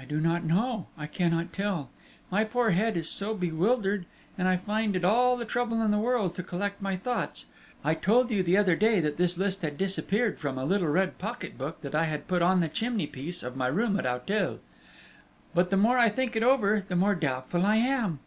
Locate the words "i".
0.00-0.06, 0.96-1.06, 4.48-4.56, 7.84-7.92, 11.94-12.04, 15.98-16.08, 17.66-17.76